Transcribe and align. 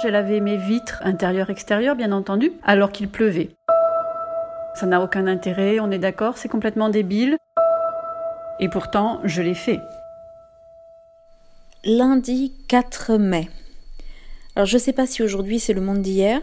J'ai 0.00 0.10
lavé 0.10 0.40
mes 0.40 0.56
vitres 0.56 1.00
intérieures-extérieures, 1.04 1.96
bien 1.96 2.12
entendu, 2.12 2.52
alors 2.64 2.92
qu'il 2.92 3.08
pleuvait. 3.08 3.50
Ça 4.74 4.86
n'a 4.86 5.02
aucun 5.02 5.26
intérêt, 5.26 5.80
on 5.80 5.90
est 5.90 5.98
d'accord, 5.98 6.38
c'est 6.38 6.48
complètement 6.48 6.88
débile. 6.88 7.36
Et 8.58 8.68
pourtant, 8.68 9.20
je 9.24 9.42
l'ai 9.42 9.54
fait. 9.54 9.80
Lundi 11.84 12.54
4 12.68 13.16
mai. 13.18 13.48
Alors 14.56 14.66
je 14.66 14.76
ne 14.76 14.80
sais 14.80 14.92
pas 14.92 15.06
si 15.06 15.22
aujourd'hui 15.22 15.58
c'est 15.58 15.72
le 15.72 15.80
monde 15.80 16.02
d'hier, 16.02 16.40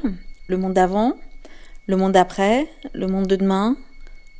le 0.48 0.58
monde 0.58 0.74
d'avant, 0.74 1.14
le 1.88 1.96
monde 1.96 2.12
d'après, 2.12 2.68
le 2.94 3.08
monde 3.08 3.28
de 3.28 3.36
demain, 3.36 3.78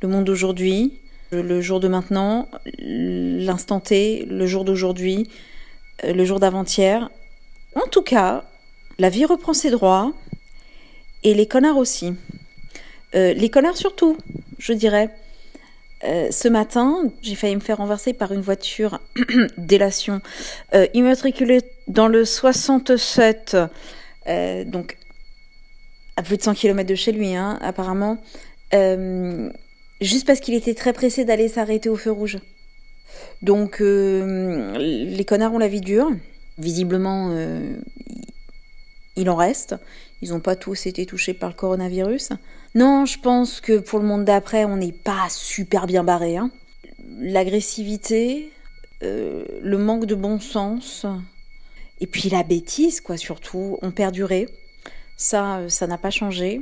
le 0.02 0.08
monde 0.08 0.24
d'aujourd'hui, 0.24 1.00
le 1.32 1.60
jour 1.60 1.80
de 1.80 1.88
maintenant, 1.88 2.48
l'instant 2.78 3.80
T, 3.80 4.24
le 4.26 4.46
jour 4.46 4.64
d'aujourd'hui, 4.64 5.28
euh, 6.04 6.12
le 6.12 6.24
jour 6.24 6.40
d'avant-hier. 6.40 7.10
En 7.76 7.86
tout 7.88 8.02
cas, 8.02 8.44
la 9.00 9.08
vie 9.08 9.24
reprend 9.24 9.52
ses 9.52 9.70
droits 9.70 10.12
et 11.24 11.34
les 11.34 11.46
connards 11.46 11.78
aussi. 11.78 12.14
Euh, 13.14 13.32
les 13.32 13.50
connards 13.50 13.76
surtout, 13.76 14.16
je 14.58 14.72
dirais. 14.72 15.10
Euh, 16.04 16.30
ce 16.30 16.48
matin, 16.48 17.10
j'ai 17.20 17.34
failli 17.34 17.56
me 17.56 17.60
faire 17.60 17.78
renverser 17.78 18.12
par 18.12 18.32
une 18.32 18.40
voiture 18.40 19.00
délation 19.58 20.20
immatriculée 20.94 21.60
dans 21.88 22.06
le 22.06 22.24
67, 22.24 23.56
donc 24.66 24.96
à 26.16 26.22
plus 26.22 26.36
de 26.36 26.42
100 26.42 26.54
km 26.54 26.88
de 26.88 26.94
chez 26.94 27.12
lui, 27.12 27.34
hein, 27.34 27.58
apparemment 27.60 28.18
juste 30.00 30.26
parce 30.26 30.40
qu'il 30.40 30.54
était 30.54 30.74
très 30.74 30.92
pressé 30.92 31.24
d'aller 31.24 31.48
s'arrêter 31.48 31.88
au 31.88 31.96
feu 31.96 32.10
rouge. 32.10 32.38
Donc 33.42 33.80
euh, 33.80 34.76
les 34.78 35.24
connards 35.24 35.54
ont 35.54 35.58
la 35.58 35.68
vie 35.68 35.80
dure. 35.80 36.10
Visiblement, 36.58 37.30
euh, 37.32 37.76
il 39.16 39.30
en 39.30 39.36
reste. 39.36 39.76
Ils 40.22 40.30
n'ont 40.30 40.40
pas 40.40 40.56
tous 40.56 40.86
été 40.86 41.06
touchés 41.06 41.34
par 41.34 41.48
le 41.48 41.54
coronavirus. 41.54 42.30
Non, 42.74 43.04
je 43.06 43.18
pense 43.18 43.60
que 43.60 43.78
pour 43.78 43.98
le 43.98 44.06
monde 44.06 44.24
d'après, 44.24 44.64
on 44.64 44.76
n'est 44.76 44.92
pas 44.92 45.26
super 45.28 45.86
bien 45.86 46.04
barré. 46.04 46.36
Hein. 46.36 46.50
L'agressivité, 47.18 48.52
euh, 49.02 49.44
le 49.62 49.78
manque 49.78 50.06
de 50.06 50.14
bon 50.14 50.38
sens, 50.38 51.06
et 52.00 52.06
puis 52.06 52.28
la 52.30 52.42
bêtise, 52.42 53.00
quoi, 53.00 53.16
surtout, 53.16 53.78
ont 53.82 53.90
perduré. 53.90 54.48
Ça, 55.16 55.68
ça 55.68 55.86
n'a 55.86 55.98
pas 55.98 56.10
changé. 56.10 56.60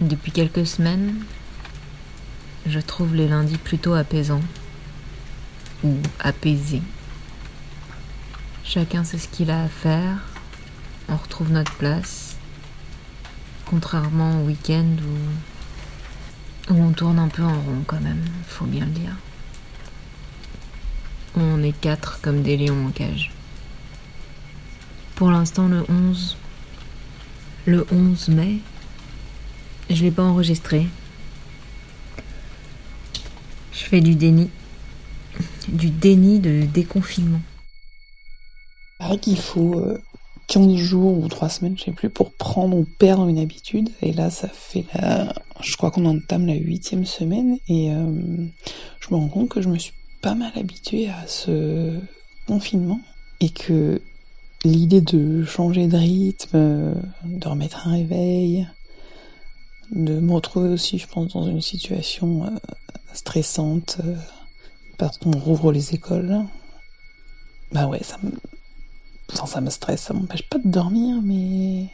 Depuis 0.00 0.32
quelques 0.32 0.66
semaines, 0.66 1.14
je 2.66 2.80
trouve 2.80 3.14
les 3.14 3.28
lundis 3.28 3.58
plutôt 3.58 3.94
apaisants 3.94 4.42
ou 5.84 5.94
apaisés. 6.18 6.82
Chacun 8.72 9.02
sait 9.02 9.18
ce 9.18 9.26
qu'il 9.26 9.50
a 9.50 9.64
à 9.64 9.68
faire, 9.68 10.18
on 11.08 11.16
retrouve 11.16 11.50
notre 11.50 11.74
place, 11.74 12.36
contrairement 13.66 14.40
au 14.40 14.44
week-end 14.44 14.86
où, 16.68 16.74
on 16.74 16.92
tourne 16.92 17.18
un 17.18 17.26
peu 17.26 17.42
en 17.42 17.60
rond 17.62 17.82
quand 17.84 18.00
même, 18.00 18.22
faut 18.46 18.66
bien 18.66 18.84
le 18.84 18.92
dire. 18.92 19.16
On 21.34 21.60
est 21.64 21.72
quatre 21.72 22.20
comme 22.20 22.42
des 22.42 22.56
lions 22.56 22.86
en 22.86 22.90
cage. 22.90 23.32
Pour 25.16 25.32
l'instant, 25.32 25.66
le 25.66 25.84
11, 25.88 26.36
le 27.66 27.84
11 27.90 28.28
mai, 28.28 28.58
je 29.90 30.04
l'ai 30.04 30.12
pas 30.12 30.22
enregistré. 30.22 30.86
Je 33.72 33.82
fais 33.82 34.00
du 34.00 34.14
déni. 34.14 34.48
Du 35.66 35.90
déni 35.90 36.38
de 36.38 36.66
déconfinement. 36.66 37.42
Il 39.00 39.18
qu'il 39.18 39.38
faut 39.38 39.82
15 40.48 40.68
euh, 40.68 40.76
jours 40.76 41.18
ou 41.18 41.28
3 41.28 41.48
semaines, 41.48 41.76
je 41.78 41.84
sais 41.84 41.92
plus, 41.92 42.10
pour 42.10 42.32
prendre 42.32 42.76
ou 42.76 42.84
perdre 42.84 43.28
une 43.28 43.38
habitude. 43.38 43.90
Et 44.02 44.12
là, 44.12 44.30
ça 44.30 44.48
fait 44.48 44.84
la... 44.94 45.32
Je 45.62 45.76
crois 45.76 45.90
qu'on 45.90 46.04
entame 46.04 46.46
la 46.46 46.54
huitième 46.54 47.04
semaine. 47.04 47.58
Et 47.68 47.92
euh, 47.92 48.46
je 49.00 49.08
me 49.10 49.16
rends 49.16 49.28
compte 49.28 49.48
que 49.48 49.60
je 49.60 49.68
me 49.68 49.78
suis 49.78 49.94
pas 50.22 50.34
mal 50.34 50.52
habituée 50.56 51.08
à 51.08 51.26
ce 51.26 51.98
confinement. 52.46 53.00
Et 53.40 53.48
que 53.48 54.02
l'idée 54.64 55.00
de 55.00 55.44
changer 55.44 55.86
de 55.86 55.96
rythme, 55.96 56.94
de 57.24 57.48
remettre 57.48 57.88
un 57.88 57.92
réveil, 57.92 58.68
de 59.90 60.20
me 60.20 60.32
retrouver 60.32 60.68
aussi, 60.68 60.98
je 60.98 61.06
pense, 61.06 61.32
dans 61.32 61.46
une 61.46 61.62
situation 61.62 62.44
euh, 62.44 62.50
stressante 63.14 63.98
parce 64.98 65.16
qu'on 65.16 65.32
rouvre 65.32 65.72
les 65.72 65.94
écoles. 65.94 66.44
Bah 67.72 67.86
ouais, 67.86 68.02
ça 68.02 68.18
me, 68.22 68.32
ça 69.34 69.60
me 69.60 69.70
stresse, 69.70 70.02
ça 70.02 70.14
m'empêche 70.14 70.48
pas 70.48 70.58
de 70.58 70.68
dormir, 70.68 71.20
mais 71.22 71.88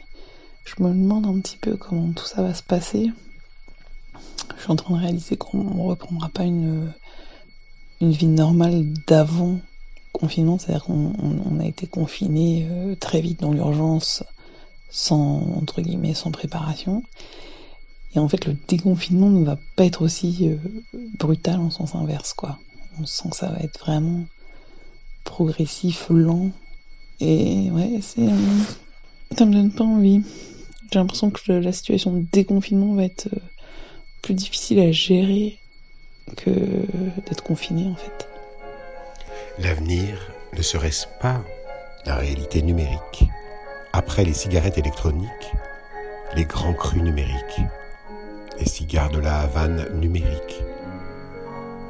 je 0.65 0.83
me 0.83 0.89
demande 0.89 1.25
un 1.25 1.39
petit 1.39 1.57
peu 1.57 1.77
comment 1.77 2.11
tout 2.11 2.25
ça 2.25 2.41
va 2.41 2.53
se 2.53 2.63
passer. 2.63 3.11
Je 4.55 4.61
suis 4.61 4.71
en 4.71 4.75
train 4.75 4.95
de 4.95 5.01
réaliser 5.01 5.37
qu'on 5.37 5.63
ne 5.63 5.81
reprendra 5.81 6.29
pas 6.29 6.43
une, 6.43 6.93
une 8.01 8.11
vie 8.11 8.27
normale 8.27 8.85
d'avant 9.07 9.59
confinement, 10.11 10.57
c'est-à-dire 10.57 10.85
qu'on 10.85 11.59
a 11.59 11.65
été 11.65 11.87
confiné 11.87 12.67
euh, 12.69 12.95
très 12.95 13.21
vite 13.21 13.41
dans 13.41 13.53
l'urgence, 13.53 14.23
sans 14.89 15.41
entre 15.55 15.81
guillemets, 15.81 16.13
sans 16.13 16.31
préparation. 16.31 17.03
Et 18.15 18.19
en 18.19 18.27
fait, 18.27 18.45
le 18.45 18.55
déconfinement 18.67 19.29
ne 19.29 19.43
va 19.43 19.57
pas 19.75 19.85
être 19.85 20.01
aussi 20.01 20.49
euh, 20.49 20.57
brutal 21.19 21.59
en 21.59 21.69
sens 21.69 21.93
inverse, 21.93 22.33
quoi. 22.33 22.57
On 22.99 23.05
sent 23.05 23.29
que 23.29 23.35
ça 23.35 23.49
va 23.49 23.59
être 23.59 23.79
vraiment 23.79 24.25
progressif, 25.23 26.07
lent. 26.09 26.51
Et 27.19 27.69
ouais. 27.71 27.99
Euh, 28.19 28.29
ça 29.37 29.45
me 29.45 29.53
donne 29.53 29.71
pas 29.71 29.83
envie. 29.83 30.21
J'ai 30.91 30.99
l'impression 30.99 31.29
que 31.29 31.51
la 31.51 31.71
situation 31.71 32.13
de 32.13 32.25
déconfinement 32.31 32.93
va 32.95 33.03
être 33.03 33.27
euh, 33.27 33.39
plus 34.21 34.33
difficile 34.33 34.79
à 34.79 34.91
gérer 34.91 35.57
que 36.35 36.49
d'être 36.49 37.43
confiné, 37.43 37.87
en 37.87 37.95
fait. 37.95 38.27
L'avenir 39.59 40.31
ne 40.55 40.61
serait-ce 40.61 41.07
pas 41.19 41.43
la 42.05 42.15
réalité 42.15 42.61
numérique? 42.61 43.25
Après 43.93 44.23
les 44.23 44.33
cigarettes 44.33 44.77
électroniques, 44.77 45.51
les 46.35 46.45
grands 46.45 46.73
crus 46.73 47.01
numériques 47.01 47.61
les 48.59 48.65
cigares 48.65 49.09
de 49.09 49.19
la 49.19 49.39
Havane 49.39 49.87
numériques, 49.99 50.63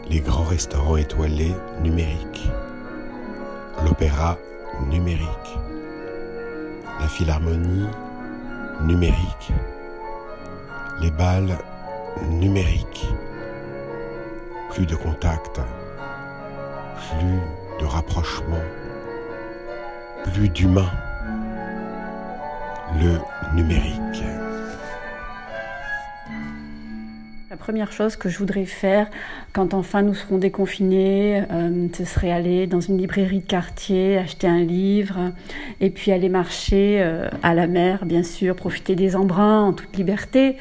les 0.09 0.19
grands 0.19 0.43
restaurants 0.43 0.97
étoilés 0.97 1.53
numériques, 1.81 2.49
l'opéra 3.85 4.37
numérique, 4.85 5.59
la 6.99 7.07
philharmonie 7.07 7.87
numérique, 8.81 9.51
les 11.01 11.11
balles 11.11 11.57
numériques, 12.29 13.07
plus 14.71 14.85
de 14.85 14.95
contact, 14.95 15.59
plus 17.09 17.39
de 17.79 17.85
rapprochement, 17.85 18.63
plus 20.33 20.49
d'humain, 20.49 20.91
le 22.99 23.19
numérique. 23.55 24.23
La 27.49 27.55
première 27.55 27.93
chose 27.93 28.17
que 28.17 28.27
je 28.27 28.39
voudrais 28.39 28.65
faire 28.65 29.09
quand 29.53 29.73
enfin 29.73 30.01
nous 30.01 30.13
serons 30.13 30.37
déconfinés, 30.37 31.43
euh, 31.49 31.87
ce 31.93 32.03
serait 32.03 32.29
aller 32.29 32.67
dans 32.67 32.81
une 32.81 32.97
librairie 32.97 33.39
de 33.39 33.45
quartier, 33.45 34.17
acheter 34.17 34.47
un 34.47 34.59
livre 34.59 35.31
et 35.79 35.89
puis 35.89 36.11
aller 36.11 36.27
marcher 36.27 36.97
euh, 36.99 37.29
à 37.43 37.53
la 37.53 37.67
mer, 37.67 38.03
bien 38.03 38.23
sûr, 38.23 38.53
profiter 38.53 38.95
des 38.97 39.15
embruns 39.15 39.61
en 39.61 39.71
toute 39.71 39.95
liberté. 39.95 40.57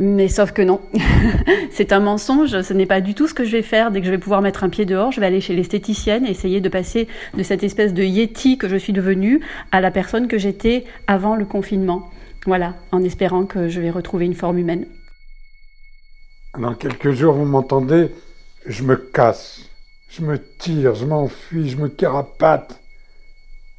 Mais 0.00 0.28
sauf 0.28 0.52
que 0.52 0.62
non, 0.62 0.80
c'est 1.72 1.90
un 1.90 1.98
mensonge, 1.98 2.62
ce 2.62 2.72
n'est 2.72 2.86
pas 2.86 3.00
du 3.00 3.14
tout 3.14 3.26
ce 3.26 3.34
que 3.34 3.44
je 3.44 3.50
vais 3.50 3.62
faire 3.62 3.90
dès 3.90 3.98
que 3.98 4.06
je 4.06 4.12
vais 4.12 4.18
pouvoir 4.18 4.42
mettre 4.42 4.62
un 4.62 4.68
pied 4.68 4.84
dehors. 4.84 5.10
Je 5.10 5.18
vais 5.18 5.26
aller 5.26 5.40
chez 5.40 5.56
l'esthéticienne 5.56 6.24
et 6.24 6.30
essayer 6.30 6.60
de 6.60 6.68
passer 6.68 7.08
de 7.36 7.42
cette 7.42 7.64
espèce 7.64 7.92
de 7.92 8.04
yéti 8.04 8.58
que 8.58 8.68
je 8.68 8.76
suis 8.76 8.92
devenue 8.92 9.40
à 9.72 9.80
la 9.80 9.90
personne 9.90 10.28
que 10.28 10.38
j'étais 10.38 10.84
avant 11.08 11.34
le 11.34 11.46
confinement. 11.46 12.10
Voilà, 12.46 12.74
en 12.92 13.02
espérant 13.02 13.44
que 13.44 13.68
je 13.68 13.80
vais 13.80 13.90
retrouver 13.90 14.26
une 14.26 14.34
forme 14.34 14.58
humaine. 14.58 14.86
Dans 16.58 16.74
quelques 16.74 17.10
jours, 17.10 17.34
vous 17.34 17.44
m'entendez, 17.44 18.14
je 18.64 18.82
me 18.82 18.96
casse, 18.96 19.60
je 20.08 20.22
me 20.22 20.38
tire, 20.56 20.94
je 20.94 21.04
m'enfuis, 21.04 21.68
je 21.68 21.76
me 21.76 21.88
carapate, 21.88 22.80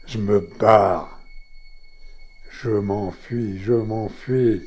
je 0.06 0.20
me 0.20 0.48
barre. 0.60 1.20
Je 2.52 2.70
m'enfuis, 2.70 3.58
je 3.60 3.74
m'enfuis. 3.74 4.62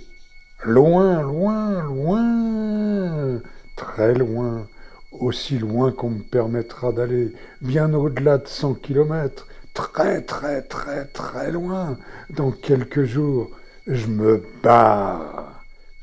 Loin, 0.64 1.22
loin, 1.22 1.82
loin, 1.84 3.40
très 3.76 4.14
loin, 4.14 4.66
aussi 5.12 5.58
loin 5.58 5.92
qu'on 5.92 6.10
me 6.10 6.22
permettra 6.22 6.90
d'aller, 6.90 7.32
bien 7.62 7.94
au-delà 7.94 8.38
de 8.38 8.48
100 8.48 8.74
kilomètres, 8.74 9.46
très, 9.72 10.22
très, 10.22 10.62
très, 10.62 11.04
très 11.04 11.52
loin. 11.52 11.96
Dans 12.30 12.50
quelques 12.50 13.04
jours, 13.04 13.50
je 13.86 14.08
me 14.08 14.42
barre. 14.64 15.39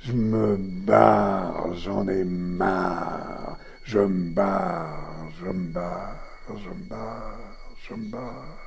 Je 0.01 0.13
me 0.13 0.57
barre, 0.57 1.73
j'en 1.75 2.07
ai 2.07 2.23
marre. 2.23 3.57
Je 3.83 3.99
me 3.99 4.33
barre, 4.33 5.27
je 5.39 5.49
me 5.49 5.71
barre, 5.71 6.15
je 6.49 6.69
me 6.69 6.89
barre, 6.89 7.39
je 7.87 7.93
me 7.95 8.09
barre. 8.11 8.66